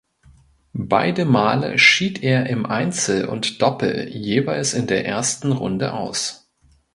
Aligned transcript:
Beide 0.73 1.25
Male 1.25 1.77
schied 1.77 2.23
er 2.23 2.47
in 2.47 2.65
Einzel 2.65 3.25
und 3.25 3.61
Doppel 3.61 4.07
jeweils 4.09 4.73
in 4.73 4.87
der 4.87 5.05
ersten 5.05 5.51
Runde 5.51 5.93
aus. 5.93 6.49